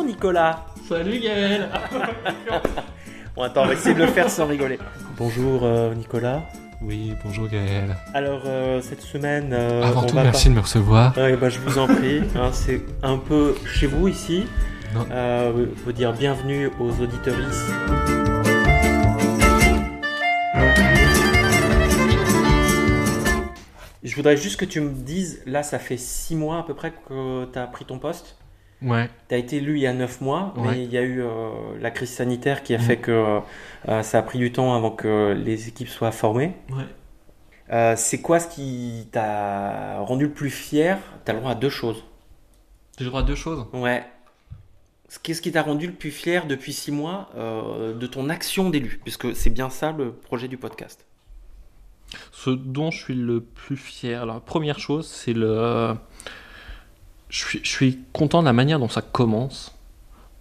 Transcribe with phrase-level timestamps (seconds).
[0.00, 0.64] Bonjour Nicolas.
[0.88, 1.68] Salut Gaël.
[3.36, 4.78] bon attends, on va essayer de le faire sans rigoler.
[5.18, 6.40] Bonjour euh, Nicolas.
[6.80, 7.94] Oui, bonjour Gaël.
[8.14, 9.50] Alors euh, cette semaine...
[9.52, 11.14] euh, Avant on tout, va merci de me recevoir.
[11.18, 12.22] Ouais, bah, je vous en prie.
[12.34, 14.46] hein, c'est un peu chez vous ici.
[14.94, 15.06] Non.
[15.10, 17.70] Euh, vous dire bienvenue aux auditeuristes.
[24.02, 26.92] Je voudrais juste que tu me dises, là ça fait 6 mois à peu près
[26.92, 28.36] que tu as pris ton poste.
[28.82, 29.10] Ouais.
[29.28, 30.68] Tu as été élu il y a 9 mois, Ouais.
[30.70, 31.50] mais il y a eu euh,
[31.80, 33.40] la crise sanitaire qui a fait que
[33.88, 36.54] euh, ça a pris du temps avant que les équipes soient formées.
[36.70, 36.84] Ouais.
[37.72, 40.98] Euh, c'est quoi ce qui t'a rendu le plus fier?
[41.24, 42.04] Tu as le droit à deux choses.
[42.98, 43.66] J'ai le droit à deux choses?
[43.72, 44.04] Ouais.
[45.22, 49.00] Qu'est-ce qui t'a rendu le plus fier depuis 6 mois euh, de ton action d'élu?
[49.04, 51.04] Puisque c'est bien ça le projet du podcast.
[52.32, 55.94] Ce dont je suis le plus fier, la première chose, c'est le.
[57.30, 59.72] Je suis, content de la manière dont ça commence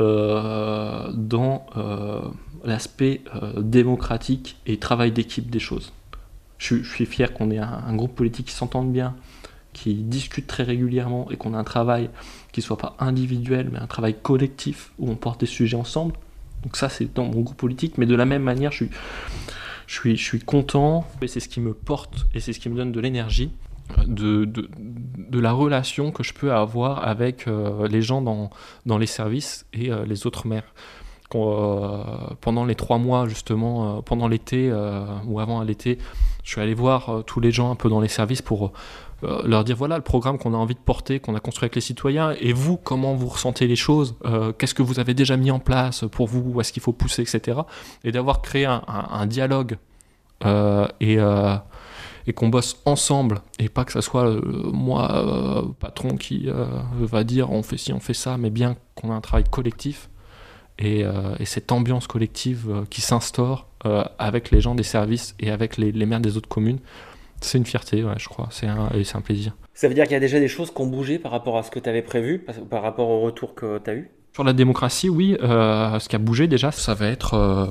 [0.00, 2.20] euh, dans euh,
[2.62, 5.92] l'aspect euh, démocratique et travail d'équipe des choses.
[6.58, 9.16] Je, suis- fier qu'on ait un, groupe politique qui s'entende bien,
[9.72, 12.10] qui discute très régulièrement et qu'on a un travail
[12.52, 16.14] qui soit pas individuel mais un travail collectif où on porte des sujets ensemble.
[16.64, 18.90] Donc ça c'est dans mon groupe politique, mais de la même manière je suis,
[19.86, 22.68] je suis, je suis content et c'est ce qui me porte et c'est ce qui
[22.68, 23.50] me donne de l'énergie
[24.06, 28.50] de, de, la relation que je peux avoir avec euh, les gens dans,
[28.86, 30.74] dans les services et euh, les autres maires.
[31.34, 32.04] Euh,
[32.40, 34.72] pendant les trois mois justement, pendant l'été
[35.26, 35.98] ou avant l'été,
[36.44, 38.72] je suis allé voir tous les gens un peu dans les services pour
[39.22, 41.80] leur dire voilà le programme qu'on a envie de porter, qu'on a construit avec les
[41.80, 44.14] citoyens, et vous, comment vous ressentez les choses,
[44.58, 47.22] qu'est-ce que vous avez déjà mis en place pour vous, où est-ce qu'il faut pousser,
[47.22, 47.58] etc.
[48.04, 49.76] Et d'avoir créé un, dialogue
[50.44, 51.18] et,
[52.26, 54.40] et qu'on bosse ensemble, et pas que ça soit euh,
[54.72, 56.66] moi, euh, patron, qui euh,
[57.00, 60.08] va dire on fait ci, on fait ça, mais bien qu'on a un travail collectif.
[60.80, 61.04] Et,
[61.38, 63.68] et cette ambiance collective qui s'instaure
[64.18, 66.80] avec les gens des services et avec les, maires des autres communes,
[67.40, 69.54] c'est une fierté, ouais, je crois, c'est et c'est un plaisir.
[69.72, 71.62] Ça veut dire qu'il y a déjà des choses qui ont bougé par rapport à
[71.62, 74.10] ce que tu avais prévu, par- par rapport au retour que tu as eu?
[74.34, 77.66] Sur la démocratie, oui, euh, ce qui a bougé déjà, ça va être euh,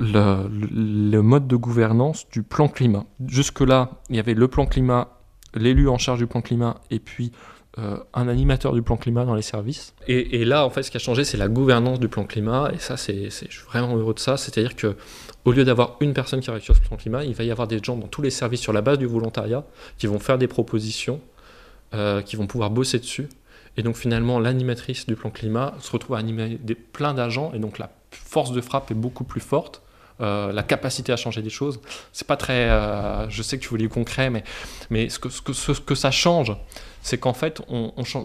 [0.00, 3.04] le, mode de gouvernance du plan climat.
[3.26, 5.18] Jusque-là, il y avait le plan climat,
[5.54, 7.32] l'élu en charge du plan climat, et puis
[7.76, 9.94] euh, un animateur du plan climat dans les services.
[10.08, 12.78] Et, là, en fait, ce qui a changé, c'est la gouvernance du plan climat, et
[12.78, 14.38] ça, c'est, je suis vraiment heureux de ça.
[14.38, 14.96] C'est-à-dire que
[15.44, 17.68] au lieu d'avoir une personne qui travaille sur ce plan climat, il va y avoir
[17.68, 19.66] des gens dans tous les services sur la base du volontariat
[19.98, 21.20] qui vont faire des propositions,
[22.24, 23.28] qui vont pouvoir bosser dessus.
[23.76, 27.58] Et donc finalement, l'animatrice du plan climat se retrouve à animer des, plein d'agents, et
[27.58, 29.82] donc la force de frappe est beaucoup plus forte.
[30.22, 31.78] Euh, la capacité à changer des choses,
[32.12, 32.70] c'est pas très.
[32.70, 34.44] euh, je sais que tu voulais du concret, mais,
[34.88, 36.56] mais ce, que, ce, que, ce que ça change,
[37.02, 37.60] c'est qu'en fait,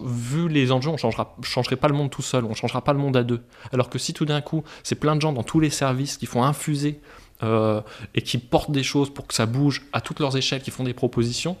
[0.04, 2.98] vu les enjeux, on changera, changerait pas le monde tout seul, on changera pas le
[2.98, 3.42] monde à deux.
[3.72, 6.24] Alors que si tout d'un coup, c'est plein de gens dans tous les services qui
[6.24, 6.98] font infuser
[7.42, 7.82] euh,
[8.14, 10.84] et qui portent des choses pour que ça bouge à toutes leurs échelles, qui font
[10.84, 11.56] des propositions,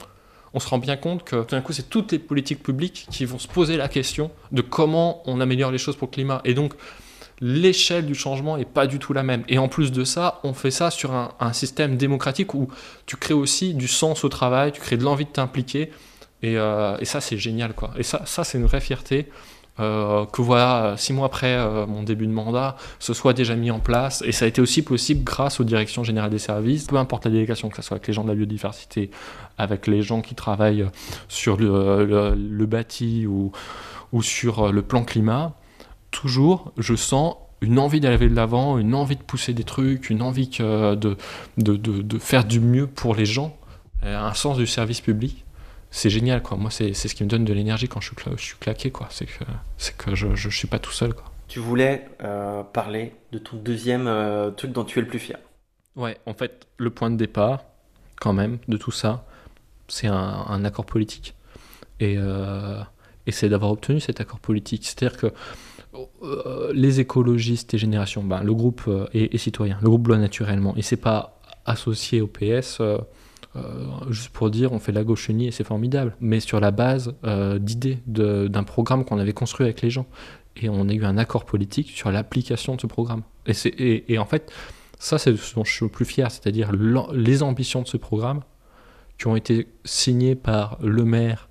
[0.54, 3.24] on se rend bien compte que tout d'un coup, c'est toutes les politiques publiques qui
[3.24, 6.40] vont se poser la question de comment on améliore les choses pour le climat.
[6.44, 6.74] Et donc,
[7.40, 9.44] l'échelle du changement est pas du tout la même.
[9.48, 12.68] Et en plus de ça, on fait ça sur un, un système démocratique où
[13.06, 15.90] tu crées aussi du sens au travail, tu crées de l'envie de t'impliquer.
[16.42, 17.92] Et, euh, et ça, c'est génial, quoi.
[17.96, 19.28] Et ça, ça c'est une vraie fierté.
[19.80, 23.70] Euh, que voilà, six mois après euh, mon début de mandat, ce soit déjà mis
[23.70, 24.22] en place.
[24.26, 27.30] Et ça a été aussi possible grâce aux directions générales des services, peu importe la
[27.30, 29.10] délégation, que ce soit avec les gens de la biodiversité,
[29.58, 30.86] avec les gens qui travaillent
[31.28, 33.52] sur le, bâti ou,
[34.22, 35.54] sur le plan climat,
[36.10, 40.20] toujours je sens une envie d'aller de l'avant, une envie de pousser des trucs, une
[40.20, 41.16] envie de,
[42.18, 43.56] faire du mieux pour les gens,
[44.04, 45.44] euh, un sens du service public.
[45.94, 46.56] C'est génial, quoi.
[46.56, 49.08] Moi, c'est ce qui me donne de l'énergie quand je suis, je suis claqué, quoi.
[49.10, 49.44] C'est que,
[49.76, 51.24] c'est que je, je suis pas tout seul, quoi.
[51.48, 55.38] Tu voulais euh, parler de ton deuxième euh, truc dont tu es le plus fier.
[55.94, 57.64] Ouais, en fait, le point de départ,
[58.18, 59.26] quand même, de tout ça,
[59.86, 60.14] c'est un,
[60.48, 61.34] un accord politique.
[62.00, 62.80] Et, euh,
[63.26, 64.86] et c'est d'avoir obtenu cet accord politique.
[64.86, 65.26] C'est-à-dire que
[66.72, 70.74] les écologistes et Génération, ben, le groupe est, est citoyen, le groupe bloit naturellement.
[70.76, 72.80] Et c'est pas associé au PS,
[74.10, 76.16] juste pour dire on fait la gauche unie et c'est formidable.
[76.20, 80.06] Mais sur la base euh, d'idées d'un programme qu'on avait construit avec les gens.
[80.56, 83.22] Et on a eu un accord politique sur l'application de ce programme.
[83.46, 84.52] Et, en fait,
[84.98, 86.70] ça, c'est ce dont je suis le plus fier, c'est-à-dire
[87.12, 88.42] les ambitions de ce programme
[89.18, 91.48] qui ont été signées par le maire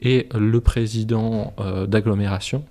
[0.00, 2.64] et le président euh, d'agglomération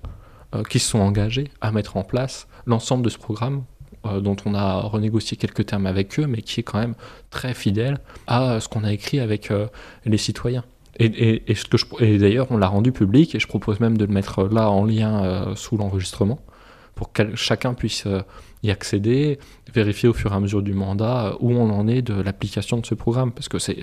[0.55, 3.63] euh, qui se sont engagés à mettre en place l'ensemble de ce programme
[4.05, 6.95] euh, dont on a renégocié quelques termes avec eux, mais qui est quand même
[7.29, 9.67] très fidèle à ce qu'on a écrit avec euh,
[10.05, 10.63] les citoyens.
[10.99, 14.05] Et, ce que je- et d'ailleurs, on l'a rendu public et je propose même de
[14.05, 16.39] le mettre là en lien euh, sous l'enregistrement
[16.95, 18.07] pour que chacun puisse
[18.63, 19.37] y accéder,
[19.71, 22.85] vérifier au fur et à mesure du mandat où on en est de l'application de
[22.87, 23.31] ce programme.
[23.31, 23.77] Parce que c'est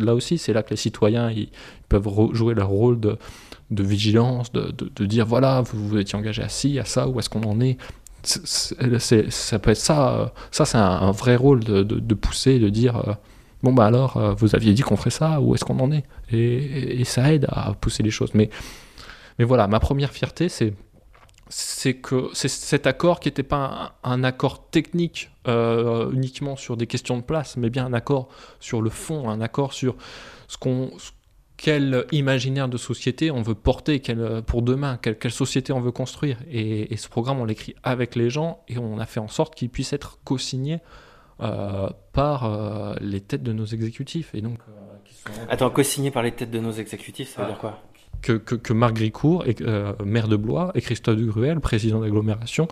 [0.00, 1.32] là aussi, c'est là que les citoyens
[1.88, 3.18] peuvent jouer leur rôle de,
[3.72, 7.18] de vigilance, de, de, dire voilà, vous vous étiez engagé à ci, à ça, où
[7.18, 7.76] est-ce qu'on en est
[8.22, 10.32] ça peut être ça.
[10.50, 13.16] Ça, c'est un, vrai rôle de, pousser, de dire
[13.62, 16.04] bon bah alors euh, vous aviez dit qu'on ferait ça où est-ce qu'on en est?
[16.30, 18.50] Et, ça aide à pousser les choses mais
[19.38, 20.74] mais voilà ma première fierté c'est
[21.48, 26.86] c'est que c'est cet accord qui n'était pas un, accord technique euh, uniquement sur des
[26.86, 28.28] questions de place mais bien un accord
[28.58, 29.96] sur le fond un accord sur
[30.48, 30.90] ce qu'on
[31.62, 35.92] quel imaginaire de société on veut porter quel, pour demain, quelle, quelle, société on veut
[35.92, 36.38] construire.
[36.50, 39.54] Et, et ce programme, on l'écrit avec les gens et on a fait en sorte
[39.54, 40.80] qu'il puisse être co-signé
[41.40, 44.34] euh, par euh, les têtes de nos exécutifs.
[44.34, 47.80] Et donc, euh, Attends, co-signé par les têtes de nos exécutifs, ça veut dire quoi?
[48.22, 49.44] Que, que, Marc Gricourt,
[50.04, 52.66] maire de Blois, et Christophe Dugruel, président d'agglomération,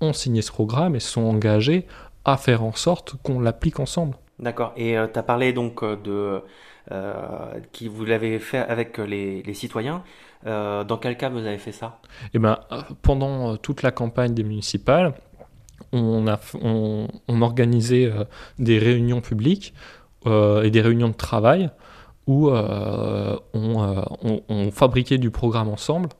[0.00, 1.86] ont signé ce programme et sont engagés
[2.24, 4.16] à faire en sorte qu'on l'applique ensemble.
[4.38, 4.72] D'accord.
[4.76, 6.42] Et tu as parlé donc de
[7.72, 10.02] qui vous l'avez fait avec les, citoyens.
[10.44, 12.00] dans quel cas vous avez fait ça?
[12.34, 12.58] Eh ben,
[13.02, 15.14] pendant toute la campagne des municipales,
[15.92, 18.24] on, organisait euh,
[18.58, 19.74] des réunions publiques
[20.26, 21.70] euh, et des réunions de travail
[22.26, 26.10] où euh, on, fabriquait du programme ensemble.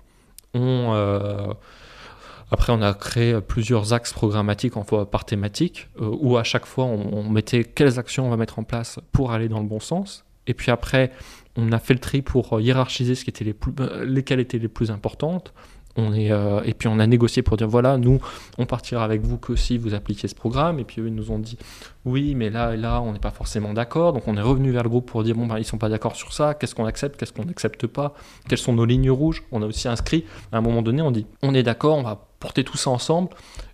[2.51, 4.75] après, on a créé plusieurs axes programmatiques
[5.11, 8.99] par thématique, où à chaque fois, on, mettait quelles actions on va mettre en place
[9.13, 10.25] pour aller dans le bon sens.
[10.51, 11.13] Et puis après,
[11.57, 13.73] on a fait le tri pour hiérarchiser ce qui était les plus,
[14.05, 15.53] lesquelles étaient les plus importantes.
[15.97, 18.21] On est, euh, et puis on a négocié pour dire voilà, nous,
[18.59, 20.79] on partira avec vous que si vous appliquez ce programme.
[20.79, 21.59] Et puis eux, ils nous ont dit
[22.05, 24.13] oui, mais là et là, on n'est pas forcément d'accord.
[24.13, 26.15] Donc on est revenu vers le groupe pour dire bon, ben, ils sont pas d'accord
[26.15, 26.55] sur ça.
[26.55, 28.15] Qu'est-ce qu'on accepte, qu'est-ce qu'on n'accepte pas?
[28.49, 29.43] Quelles sont nos lignes rouges?
[29.51, 32.29] On a aussi inscrit, à un moment donné, on dit on est d'accord, on va
[32.39, 33.31] porter tout ça ensemble.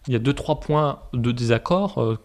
[0.08, 2.19] Il y a deux, trois points de désaccord euh,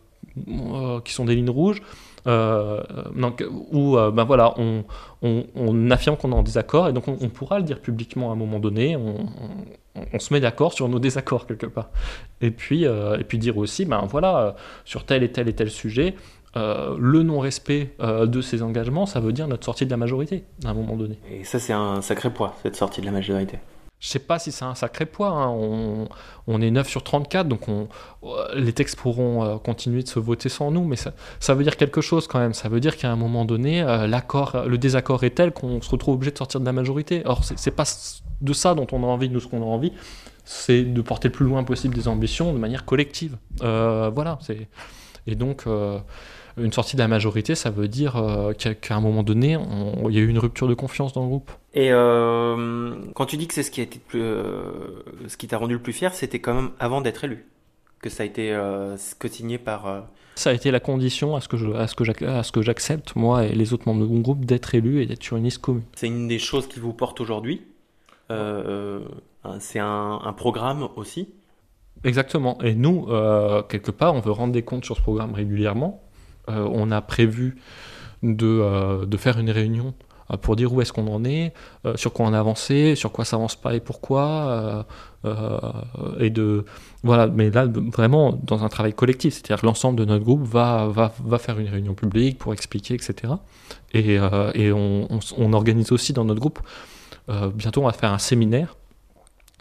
[0.48, 1.82] euh, qui sont des lignes rouges.
[2.28, 2.82] Euh,
[3.16, 7.58] donc, où euh, ben voilà, on, affirme qu'on est en désaccord et donc on, pourra
[7.58, 9.28] le dire publiquement à un moment donné, on,
[10.20, 11.90] se met d'accord sur nos désaccords quelque part.
[12.42, 15.70] Et puis, euh, et puis dire aussi, ben voilà, sur tel et tel et tel
[15.70, 16.16] sujet,
[16.56, 20.74] le non-respect de ces engagements, ça veut dire notre sortie de la majorité à un
[20.74, 21.18] moment donné.
[21.30, 23.58] Et ça, c'est un sacré poids, cette sortie de la majorité.
[24.02, 25.30] Je sais pas si c'est un sacré poids.
[25.30, 25.48] Hein.
[26.48, 27.88] On, est 9 sur 34, donc on,
[28.56, 32.02] les textes pourront euh, continuer de se voter sans nous, mais ça, veut dire quelque
[32.02, 32.56] chose quand même.
[32.56, 36.16] Ça veut dire qu'à un moment donné, euh, le désaccord est tel qu'on se retrouve
[36.16, 37.22] obligé de sortir de la majorité.
[37.26, 37.86] Or, c'est pas
[38.42, 39.94] de ça dont on a envie, nous, ce qu'on a envie,
[40.46, 43.38] c'est de porter le plus loin possible des ambitions de manière collective.
[43.62, 44.40] Euh, voilà.
[45.28, 45.66] Et donc
[46.58, 49.58] une sortie de la majorité, ça veut dire euh, qu'à un moment donné,
[50.10, 51.52] il y a eu une rupture de confiance dans le groupe.
[51.74, 55.48] Et euh, quand tu dis que c'est ce qui a été plus, euh, ce qui
[55.48, 57.46] t'a rendu le plus fier, c'était quand même avant d'être élu,
[58.02, 58.58] que ça a été
[59.20, 60.06] co-signé par.
[60.36, 62.62] Ça a été la condition à ce que je, à ce que à ce que
[62.62, 65.44] j'accepte moi et les autres membres de mon groupe d'être élu et d'être sur une
[65.44, 65.84] liste commune.
[65.96, 67.62] C'est une des choses qui vous porte aujourd'hui.
[68.30, 71.30] c'est un, un, programme aussi?
[72.04, 72.58] Exactement.
[72.62, 73.08] Et nous,
[73.70, 76.02] quelque part, on veut rendre des comptes sur ce programme régulièrement
[76.48, 77.56] on a prévu
[78.24, 79.94] de, euh, de faire une réunion
[80.32, 81.54] euh, pour dire où est-ce qu'on en est,
[81.96, 84.86] sur quoi on a avancé, sur quoi ça avance pas et pourquoi,
[86.20, 86.66] et de
[87.04, 87.28] voilà.
[87.28, 91.38] Mais là, vraiment dans un travail collectif, c'est-à-dire l'ensemble de notre groupe va, va, va,
[91.38, 93.34] faire une réunion publique pour expliquer, etc.
[93.94, 94.16] Et,
[94.56, 95.08] et on,
[95.38, 96.60] on, organise aussi dans notre groupe.
[97.54, 98.76] bientôt, on va faire un séminaire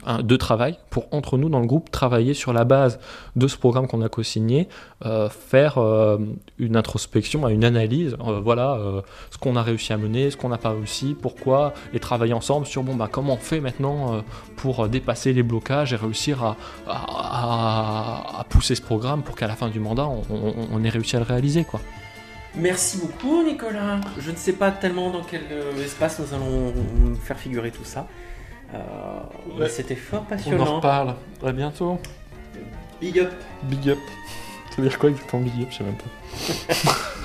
[0.06, 2.98] de travail pour, entre nous, dans le groupe, travailler sur la base
[3.36, 4.68] de ce programme qu'on a co-signé,
[5.04, 6.18] euh, faire euh,
[6.58, 8.78] une introspection, une analyse, euh, voilà,
[9.30, 12.66] ce qu'on a réussi à mener, ce qu'on n'a pas réussi, pourquoi, et travailler ensemble
[12.66, 14.22] sur, bon, bah, comment on fait maintenant
[14.56, 19.80] pour dépasser les blocages et réussir à, pousser ce programme pour qu'à la fin du
[19.80, 21.80] mandat, on, ait réussi à le réaliser, quoi.
[22.56, 24.00] Merci beaucoup Nicolas.
[24.18, 25.42] Je ne sais pas tellement dans quel
[25.84, 28.08] espace nous allons faire figurer tout ça.
[29.68, 30.64] C'était fort passionnant.
[30.64, 31.14] On en reparle.
[31.44, 31.98] À bientôt.
[33.00, 33.32] Big up.
[33.64, 33.98] Big up.
[34.70, 35.68] Ça veut dire quoi exactement big up?
[35.70, 36.92] Je sais même pas.